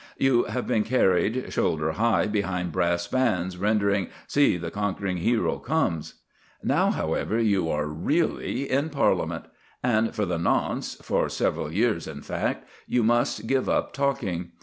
You 0.17 0.45
have 0.45 0.65
been 0.65 0.83
carried 0.83 1.53
shoulder 1.53 1.91
high 1.91 2.25
behind 2.25 2.71
brass 2.71 3.05
bands 3.05 3.55
rendering 3.55 4.07
See, 4.25 4.57
the 4.57 4.71
Conquering 4.71 5.17
Hero 5.17 5.59
Comes. 5.59 6.15
Now 6.63 6.89
however, 6.89 7.39
you 7.39 7.69
are 7.69 7.85
really 7.85 8.67
in 8.67 8.89
Parliament; 8.89 9.45
and 9.83 10.15
for 10.15 10.25
the 10.25 10.39
nonce 10.39 10.95
for 11.03 11.29
several 11.29 11.71
years, 11.71 12.07
in 12.07 12.23
fact 12.23 12.67
you 12.87 13.03
must 13.03 13.45
give 13.45 13.69
up 13.69 13.93
talking. 13.93 14.53